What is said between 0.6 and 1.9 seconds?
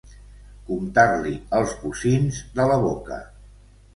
Comptar-li els